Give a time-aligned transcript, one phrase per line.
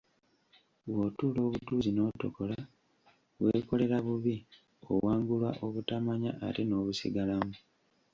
[0.91, 2.57] Bw'otuula obutuuzi n'otokola,
[3.43, 4.35] weekolera bubi,
[4.93, 7.53] owangulwa obutamanya ate n'obusigalamu.